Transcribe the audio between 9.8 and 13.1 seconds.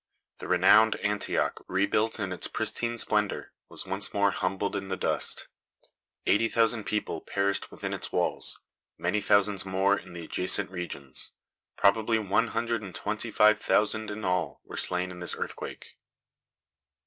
in the adjacent regions. Probably one hundred and